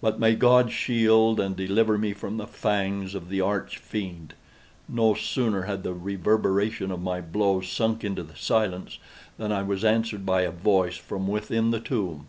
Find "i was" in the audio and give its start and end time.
9.50-9.84